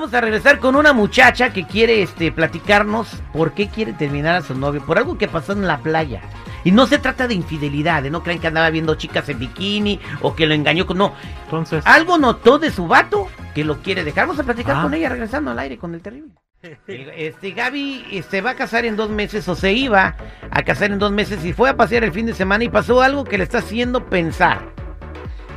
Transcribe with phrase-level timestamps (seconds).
[0.00, 4.40] Vamos a regresar con una muchacha que quiere este, platicarnos por qué quiere terminar a
[4.40, 6.22] su novio, por algo que pasó en la playa.
[6.64, 10.00] Y no se trata de infidelidad, de no creen que andaba viendo chicas en bikini
[10.22, 10.96] o que lo engañó con...
[10.96, 11.12] No,
[11.44, 14.26] Entonces, algo notó de su vato que lo quiere dejar.
[14.26, 14.82] Vamos a platicar Ah.
[14.84, 16.32] con ella regresando al aire con el terrible.
[16.62, 20.16] Este Gaby eh, se va a casar en dos meses o se iba
[20.50, 23.02] a casar en dos meses y fue a pasear el fin de semana y pasó
[23.02, 24.79] algo que le está haciendo pensar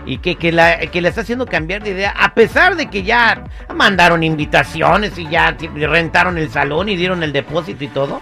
[0.06, 3.04] y que, que, la, que le está haciendo cambiar de idea a pesar de que
[3.04, 3.44] ya
[3.74, 8.22] mandaron invitaciones y ya rentaron el salón y dieron el depósito y todo.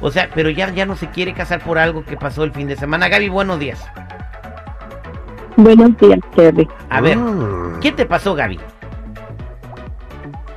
[0.00, 2.66] O sea, pero ya, ya no se quiere casar por algo que pasó el fin
[2.66, 3.08] de semana.
[3.08, 3.82] Gaby, buenos días.
[5.56, 6.68] Buenos días, Terry.
[6.90, 7.80] A ver, Mm.
[7.80, 8.58] ¿qué te pasó, Gaby?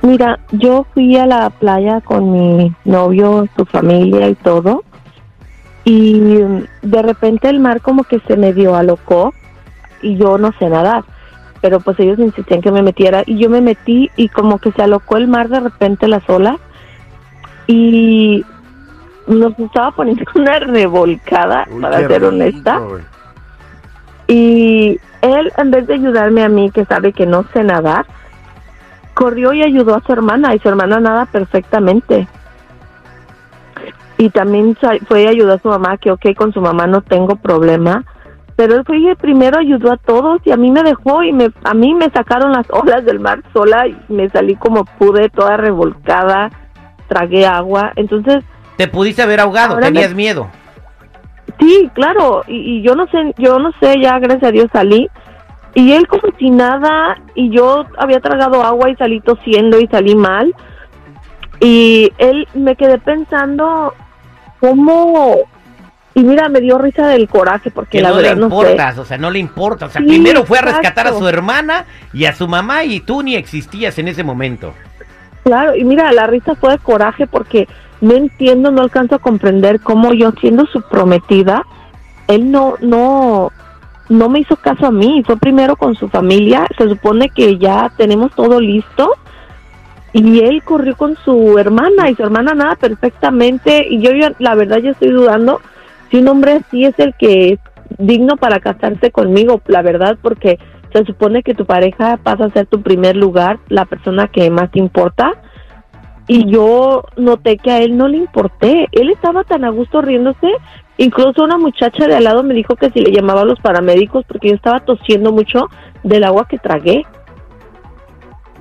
[0.02, 4.84] Mira, yo fui a la playa con mi novio, su familia y todo.
[5.84, 9.32] Y mm, de repente el mar como que se me dio alocó
[10.02, 11.04] y yo no sé nadar.
[11.60, 14.82] Pero pues ellos insistían que me metiera y yo me metí y como que se
[14.82, 16.58] alocó el mar de repente las olas
[17.66, 18.44] y
[19.26, 22.80] nos estaba poniendo una revolcada, Uy, para ser honesta.
[24.28, 28.06] Y él, en vez de ayudarme a mí, que sabe que no sé nadar,
[29.14, 32.28] corrió y ayudó a su hermana, y su hermana nada perfectamente.
[34.18, 37.36] Y también fue y ayudó a su mamá, que ok, con su mamá no tengo
[37.36, 38.04] problema.
[38.56, 41.50] Pero él fue y primero ayudó a todos y a mí me dejó y me,
[41.64, 45.58] a mí me sacaron las olas del mar sola y me salí como pude, toda
[45.58, 46.50] revolcada,
[47.08, 47.92] tragué agua.
[47.96, 48.42] Entonces,
[48.78, 50.48] Te pudiste haber ahogado, me- tenías miedo.
[51.60, 55.08] Sí, claro, y, y yo no sé, yo no sé, ya gracias a Dios salí.
[55.74, 60.14] Y él como si nada, y yo había tragado agua y salí tosiendo y salí
[60.14, 60.54] mal.
[61.60, 63.92] Y él me quedé pensando
[64.60, 65.36] cómo...
[66.16, 68.54] Y mira, me dio risa del coraje porque Que la no le verdad no sé.
[68.56, 69.84] importas, o sea, no le importa.
[69.84, 71.84] O sea, Sí, primero fue a rescatar a su hermana
[72.14, 74.72] y a su mamá y tú ni existías en ese momento.
[75.44, 77.68] Claro, y mira, la risa fue de coraje porque
[78.00, 81.64] no entiendo, no alcanzo a comprender cómo yo siendo su prometida,
[82.28, 83.52] él no, no,
[84.08, 87.92] no me hizo caso a mí, fue primero con su familia, se supone que ya
[87.98, 89.12] tenemos todo listo
[90.14, 94.54] y él corrió con su hermana y su hermana nada perfectamente y yo ya, la
[94.54, 95.60] verdad ya estoy dudando
[96.10, 97.58] si un hombre así es el que es
[97.98, 100.58] digno para casarse conmigo, la verdad, porque
[100.92, 104.70] se supone que tu pareja pasa a ser tu primer lugar, la persona que más
[104.70, 105.32] te importa.
[106.28, 108.88] Y yo noté que a él no le importé.
[108.92, 110.48] Él estaba tan a gusto riéndose.
[110.98, 114.24] Incluso una muchacha de al lado me dijo que si le llamaba a los paramédicos
[114.26, 115.68] porque yo estaba tosiendo mucho
[116.02, 117.04] del agua que tragué.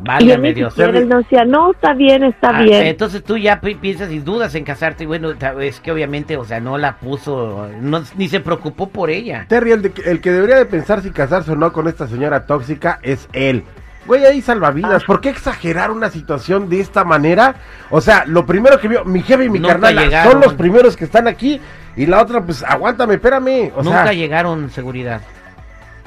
[0.05, 0.73] Y yo Válgame ni Dios.
[0.73, 2.85] siquiera él no decía, no, está bien, está Ah, bien.
[2.85, 6.45] Entonces tú ya pi- piensas y dudas en casarte y bueno, es que obviamente, o
[6.45, 9.45] sea, no la puso, no, ni se preocupó por ella.
[9.47, 12.07] Terry, el, de que- el que debería de pensar si casarse o no con esta
[12.07, 13.63] señora tóxica es él.
[14.05, 15.01] Güey, ahí salvavidas.
[15.01, 15.05] Ah.
[15.07, 17.55] ¿Por qué exagerar una situación de esta manera?
[17.89, 20.31] O sea, lo primero que vio, mi jefe y mi Nunca carnal llegaron.
[20.33, 21.59] son los primeros que están aquí.
[21.95, 23.71] Y la otra, pues, aguántame, espérame.
[23.75, 25.21] O Nunca sea, llegaron seguridad.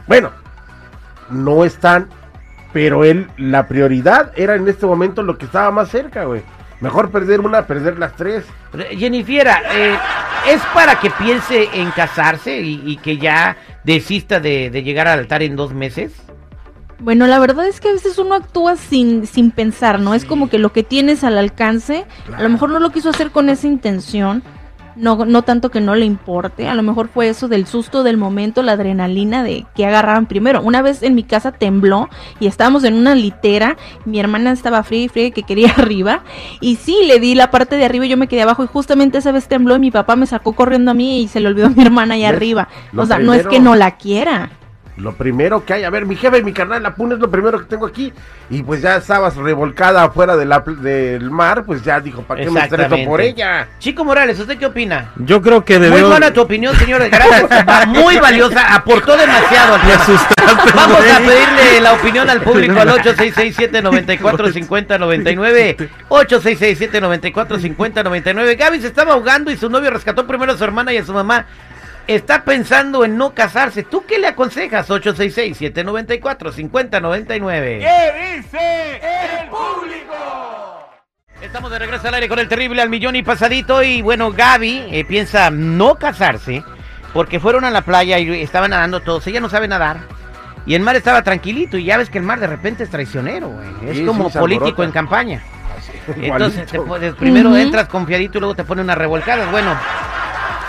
[0.06, 0.30] bueno,
[1.30, 2.08] no están,
[2.72, 6.42] pero él, la prioridad era en este momento lo que estaba más cerca, güey.
[6.80, 8.44] Mejor perder una, perder las tres.
[8.72, 9.96] Re- Jennifiera, eh,
[10.48, 15.18] ¿es para que piense en casarse y, y que ya desista de, de llegar al
[15.20, 16.12] altar en dos meses?
[17.00, 20.14] Bueno, la verdad es que a veces uno actúa sin, sin pensar, ¿no?
[20.14, 22.06] Es como que lo que tienes al alcance,
[22.36, 24.42] a lo mejor no lo quiso hacer con esa intención,
[24.98, 28.16] no, no tanto que no le importe, a lo mejor fue eso del susto del
[28.16, 30.62] momento, la adrenalina de que agarraban primero.
[30.62, 32.08] Una vez en mi casa tembló
[32.40, 36.22] y estábamos en una litera, mi hermana estaba fría y fría que quería arriba,
[36.60, 39.18] y sí, le di la parte de arriba y yo me quedé abajo y justamente
[39.18, 41.66] esa vez tembló y mi papá me sacó corriendo a mí y se le olvidó
[41.66, 42.30] a mi hermana ahí ¿Ves?
[42.30, 42.68] arriba.
[42.92, 44.50] Lo o sea, no es que no la quiera.
[44.98, 47.30] Lo primero que hay, a ver, mi jefe y mi carnal, la puna es lo
[47.30, 48.12] primero que tengo aquí.
[48.50, 52.50] Y pues ya estabas revolcada afuera de la del mar, pues ya dijo, ¿para qué
[52.50, 53.68] me estreso por ella?
[53.78, 55.12] Chico Morales, ¿usted qué opina?
[55.16, 56.08] Yo creo que Muy debió...
[56.08, 57.08] buena tu opinión, señor.
[57.08, 57.48] Gracias.
[57.88, 58.74] Muy valiosa.
[58.74, 65.88] Aportó demasiado al asustaste, Vamos a pedirle la opinión al público al 8667-945099.
[66.08, 68.56] 8667-945099.
[68.58, 71.12] Gaby se estaba ahogando y su novio rescató primero a su hermana y a su
[71.12, 71.46] mamá.
[72.08, 73.82] Está pensando en no casarse.
[73.84, 74.88] ¿Tú qué le aconsejas?
[74.88, 77.78] 866-794-5099.
[77.80, 79.00] ¿Qué dice
[79.42, 80.14] el público?
[81.42, 83.82] Estamos de regreso al aire con el terrible al millón y pasadito.
[83.82, 86.64] Y bueno, Gaby eh, piensa no casarse
[87.12, 89.26] porque fueron a la playa y estaban nadando todos.
[89.26, 89.98] Ella no sabe nadar.
[90.66, 91.76] Y el mar estaba tranquilito.
[91.78, 93.68] Y ya ves que el mar de repente es traicionero, güey.
[93.90, 95.42] Es Sí, como sí, político en campaña.
[96.16, 99.50] Entonces, te puedes- primero entras confiadito y luego te pone unas revolcadas.
[99.50, 99.74] Bueno,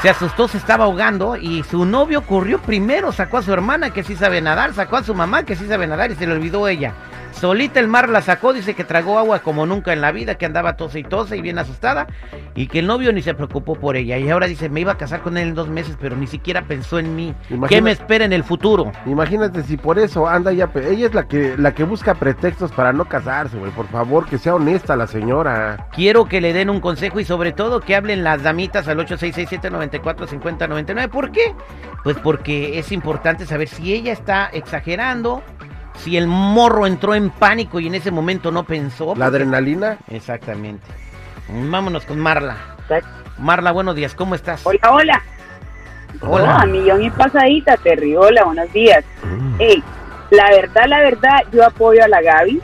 [0.01, 4.03] se asustó, se estaba ahogando y su novio corrió primero, sacó a su hermana que
[4.03, 6.67] sí sabe nadar, sacó a su mamá que sí sabe nadar y se le olvidó
[6.67, 6.93] ella.
[7.31, 10.45] Solita el mar la sacó, dice que tragó agua como nunca en la vida, que
[10.45, 12.07] andaba tose y tose y bien asustada,
[12.55, 14.17] y que el novio ni se preocupó por ella.
[14.17, 16.63] Y ahora dice, me iba a casar con él en dos meses, pero ni siquiera
[16.63, 17.33] pensó en mí.
[17.67, 18.91] ¿Qué me espera en el futuro?
[19.05, 20.69] Imagínate si por eso anda ya.
[20.75, 23.71] Ella es la que la que busca pretextos para no casarse, güey.
[23.71, 25.87] Por favor, que sea honesta la señora.
[25.93, 31.09] Quiero que le den un consejo y sobre todo que hablen las damitas al 8667-945099.
[31.09, 31.55] ¿Por qué?
[32.03, 35.43] Pues porque es importante saber si ella está exagerando,
[36.03, 39.07] si el morro entró en pánico y en ese momento no pensó.
[39.15, 39.97] La porque- adrenalina.
[40.09, 40.85] Exactamente.
[41.49, 42.57] Vámonos con Marla.
[43.37, 44.61] Marla, buenos días, ¿cómo estás?
[44.65, 45.21] Hola, hola.
[46.21, 46.43] Hola.
[46.57, 48.15] Hola, millón y pasadita, Terry.
[48.15, 49.03] Hola, buenos días.
[49.59, 49.83] Hey,
[50.31, 52.61] la verdad, la verdad, yo apoyo a la Gaby.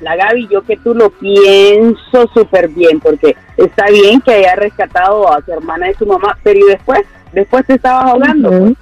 [0.00, 5.32] La Gaby, yo que tú lo pienso súper bien, porque está bien que haya rescatado
[5.32, 7.00] a su hermana de su mamá, pero ¿y después?
[7.32, 8.50] Después te estabas ahogando.
[8.50, 8.76] Ujú.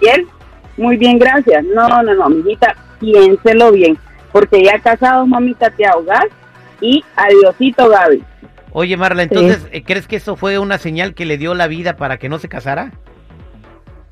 [0.00, 0.26] ¿Y él?
[0.76, 1.64] Muy bien, gracias.
[1.64, 3.98] No, no, no, mijita, piénselo bien,
[4.32, 6.26] porque ya casados, mamita, te ahogas
[6.80, 8.22] y adiosito, Gaby.
[8.72, 11.96] Oye, Marla, entonces, eh, ¿crees que eso fue una señal que le dio la vida
[11.96, 12.92] para que no se casara?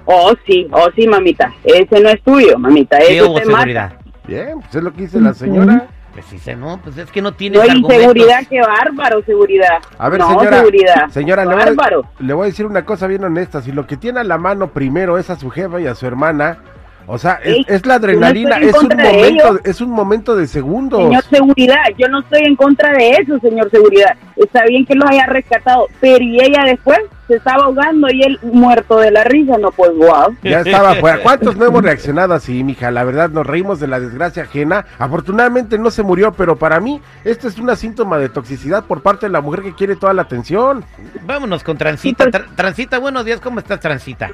[0.06, 1.52] Oh, sí, oh, sí, mamita.
[1.64, 2.98] Ese no es tuyo, mamita.
[2.98, 3.56] ¿Qué Eso hubo te mata.
[3.58, 3.92] seguridad?
[4.26, 5.86] Bien, pues es lo que dice la señora.
[6.14, 9.82] Pues sí, no, pues es que no tiene No, inseguridad, qué bárbaro, seguridad.
[9.98, 10.58] A ver, no, señora.
[10.58, 11.08] seguridad.
[11.10, 12.06] Señora, le voy, a, bárbaro.
[12.20, 13.60] le voy a decir una cosa bien honesta.
[13.62, 16.06] Si lo que tiene a la mano primero es a su jefa y a su
[16.06, 16.58] hermana,
[17.06, 19.60] o sea, es, Ey, es la no adrenalina, es un momento, ello.
[19.64, 21.00] es un momento de segundos.
[21.02, 24.16] Señor seguridad, yo no estoy en contra de eso, señor seguridad.
[24.36, 26.98] Está bien que los haya rescatado, pero y ella después
[27.28, 30.36] se estaba ahogando y él muerto de la risa, no pues wow.
[30.42, 31.20] Ya estaba afuera.
[31.22, 32.90] ¿Cuántos no hemos reaccionado así, mija?
[32.90, 34.84] La verdad, nos reímos de la desgracia ajena.
[34.98, 39.26] Afortunadamente no se murió, pero para mí, esto es una síntoma de toxicidad por parte
[39.26, 40.84] de la mujer que quiere toda la atención.
[41.26, 42.24] Vámonos con Transita.
[42.24, 44.30] Sí, pues- Tra- Transita, buenos días, ¿cómo estás, Transita?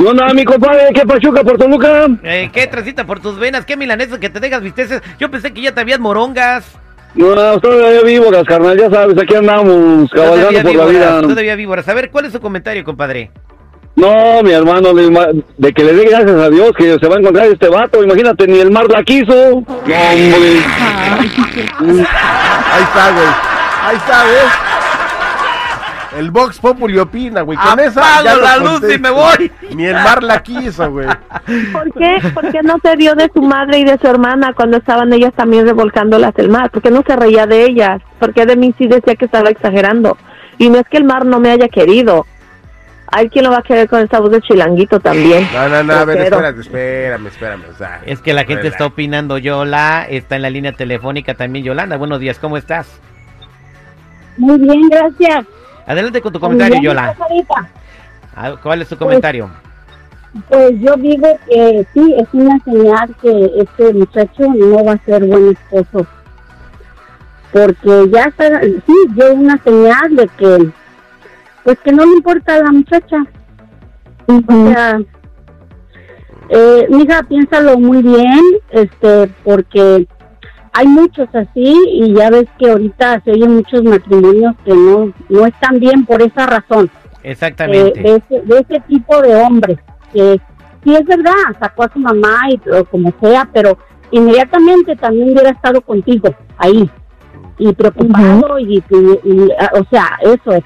[0.00, 0.88] ¿Qué onda, mi compadre?
[0.94, 2.06] ¿Qué pachuca por Toluca?
[2.22, 3.66] Eh, ¿Qué Transita por tus venas?
[3.66, 5.02] ¿Qué milanesa que te dejas visteces?
[5.18, 6.64] Yo pensé que ya te habías morongas.
[7.14, 11.20] No, todavía víboras, carnal, ya sabes, aquí andamos cabalgando por la vida.
[11.20, 11.86] todavía víboras.
[11.86, 13.30] A ver, ¿cuál es su comentario, compadre?
[13.94, 17.48] No, mi hermano, de, que le dé gracias a Dios que se va a encontrar
[17.48, 18.02] este vato.
[18.02, 19.34] Imagínate, ni el mar la quiso.
[19.34, 20.60] No, hombre.
[21.78, 23.28] Ahí está, güey.
[23.84, 24.69] Ahí está, ¿ves?
[26.16, 27.56] El Vox Populi opina, güey.
[27.58, 29.50] Con esa ya la luz y me voy.
[29.74, 31.06] Ni el mar la quiso, güey.
[31.72, 32.16] ¿Por qué?
[32.34, 35.32] ¿Por qué no se dio de su madre y de su hermana cuando estaban ellas
[35.34, 36.70] también revolcándolas el mar?
[36.70, 38.02] ¿Por qué no se reía de ellas?
[38.18, 40.16] ¿Por qué de mí sí decía que estaba exagerando?
[40.58, 42.26] Y no es que el mar no me haya querido.
[43.12, 45.48] Hay quien lo va a querer con esa voz de chilanguito también.
[45.52, 47.62] No, no, no, a ver, espérate, espérame, espérame.
[47.68, 48.74] O sea, Es que la gente relax.
[48.74, 49.36] está opinando.
[49.38, 51.64] Yola está en la línea telefónica también.
[51.64, 53.00] Yolanda, buenos días, ¿cómo estás?
[54.36, 55.44] Muy bien, gracias.
[55.90, 57.16] Adelante con tu comentario, Muy bien, Yola.
[58.36, 59.50] Ah, ¿Cuál es tu comentario?
[60.48, 65.24] Pues yo digo que sí, es una señal que este muchacho no va a ser
[65.24, 66.06] buen esposo.
[67.52, 70.70] Porque ya está, sí, dio una señal de que,
[71.64, 73.26] pues que no le importa a la muchacha.
[74.28, 75.00] O sea,
[76.50, 80.06] eh, mija, piénsalo muy bien, este, porque
[80.80, 85.46] hay muchos así y ya ves que ahorita se oyen muchos matrimonios que no, no
[85.46, 86.90] están bien por esa razón
[87.22, 88.00] eh, Exactamente.
[88.00, 89.78] de, ese, de ese tipo de hombres
[90.12, 90.40] que
[90.82, 93.76] sí es verdad sacó a su mamá y o como sea pero
[94.10, 96.88] inmediatamente también hubiera estado contigo ahí
[97.58, 100.64] y preocupado y, y- y, o sea eso es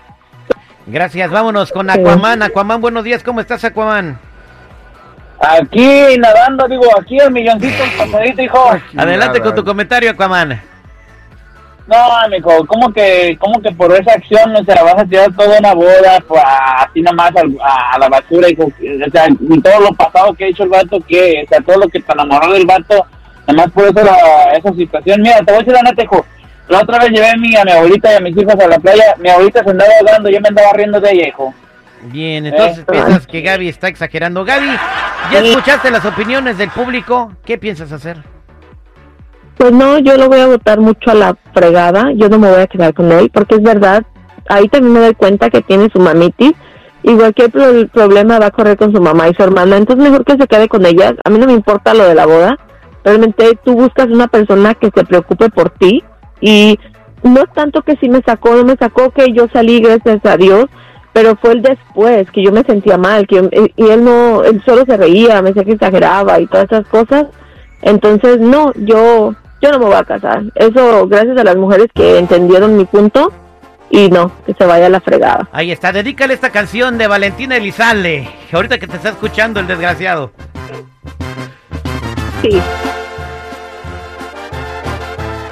[0.87, 2.43] Gracias, vámonos con Aquaman.
[2.43, 4.19] Aquaman, buenos días, ¿cómo estás, Aquaman?
[5.41, 8.71] Aquí nadando, digo, aquí el milloncito pasadito, hijo.
[8.97, 10.61] Adelante con tu comentario, Aquaman.
[11.87, 15.59] No, amigo, ¿cómo que, cómo que por esa acción, o sea, vas a tirar toda
[15.59, 16.43] una boda pues,
[16.79, 18.65] así nada más al- a, a la basura, hijo?
[18.65, 21.77] O sea, y todo lo pasado que ha hecho el vato, que, o sea, todo
[21.77, 23.07] lo que te enamoró del vato,
[23.47, 25.21] nada más por eso la, esa situación.
[25.21, 26.25] Mira, te voy a decir la neta, hijo.
[26.69, 28.79] La otra vez llevé a mi, a mi abuelita y a mis hijos a la
[28.79, 31.53] playa, mi abuelita se andaba ahogando, yo me andaba riendo de ella, hijo.
[32.05, 32.85] Bien, entonces Eh.
[32.91, 34.43] piensas que Gaby está exagerando.
[34.47, 34.71] Gaby,
[35.33, 37.33] ¿ya escuchaste las opiniones del público?
[37.45, 38.23] ¿Qué piensas hacer?
[39.57, 42.11] Pues no, yo lo voy a votar mucho a la fregada.
[42.15, 44.05] Yo no me voy a quedar con él porque es verdad.
[44.49, 46.53] Ahí también me doy cuenta que tiene su mamitis
[47.03, 49.77] y cualquier pro- problema va a correr con su mamá y su hermana.
[49.77, 51.15] Entonces mejor que se quede con ellas.
[51.25, 52.59] A mí no me importa lo de la boda.
[53.05, 56.03] Realmente tú buscas una persona que se preocupe por ti
[56.41, 56.79] y
[57.23, 60.37] no es tanto que si me sacó, no me sacó, que yo salí gracias a
[60.37, 60.67] Dios,
[61.15, 64.85] pero fue el después que yo me sentía mal, que y él no, él solo
[64.85, 67.27] se reía, me decía que exageraba y todas esas cosas.
[67.83, 70.43] Entonces, no, yo, yo no me voy a casar.
[70.57, 73.33] Eso gracias a las mujeres que entendieron mi punto
[73.91, 75.49] y no, que se vaya a la fregada.
[75.53, 78.29] Ahí está, dedícale esta canción de Valentina Elizalde.
[78.53, 80.33] Ahorita que te está escuchando el desgraciado.
[82.43, 82.61] Sí.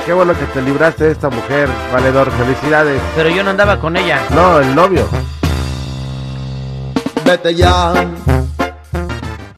[0.04, 2.32] Qué bueno que te libraste de esta mujer, valedor.
[2.32, 3.00] Felicidades.
[3.14, 4.18] Pero yo no andaba con ella.
[4.34, 5.06] No, el novio.
[7.24, 7.94] Vete ya,